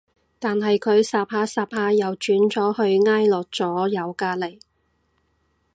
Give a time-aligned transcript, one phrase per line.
[0.39, 4.57] 但係佢恰下恰下又轉咗去挨落咗右隔離